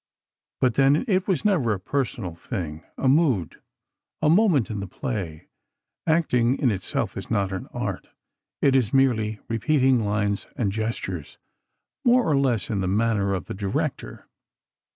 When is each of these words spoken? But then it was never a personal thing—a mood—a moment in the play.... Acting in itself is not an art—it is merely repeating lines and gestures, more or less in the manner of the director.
But 0.59 0.73
then 0.73 1.05
it 1.07 1.27
was 1.27 1.45
never 1.45 1.73
a 1.75 1.79
personal 1.79 2.33
thing—a 2.33 3.07
mood—a 3.07 4.29
moment 4.31 4.71
in 4.71 4.79
the 4.79 4.87
play.... 4.87 5.47
Acting 6.07 6.57
in 6.57 6.71
itself 6.71 7.15
is 7.15 7.29
not 7.29 7.51
an 7.51 7.67
art—it 7.71 8.75
is 8.75 8.95
merely 8.95 9.41
repeating 9.47 9.99
lines 9.99 10.47
and 10.57 10.71
gestures, 10.71 11.37
more 12.03 12.23
or 12.27 12.35
less 12.35 12.71
in 12.71 12.81
the 12.81 12.87
manner 12.87 13.35
of 13.35 13.45
the 13.45 13.53
director. 13.53 14.25